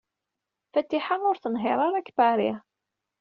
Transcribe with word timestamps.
Fatiḥa 0.73 1.15
ur 1.29 1.37
tenhiṛ 1.37 1.79
ara 1.85 1.97
deg 1.99 2.09
Paris. 2.17 2.61